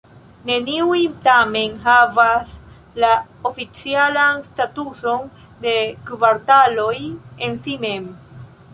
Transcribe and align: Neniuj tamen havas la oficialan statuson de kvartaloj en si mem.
Neniuj 0.49 1.01
tamen 1.27 1.75
havas 1.83 2.55
la 3.05 3.11
oficialan 3.51 4.43
statuson 4.49 5.31
de 5.69 5.77
kvartaloj 6.11 6.95
en 7.49 7.59
si 7.67 7.81
mem. 7.87 8.15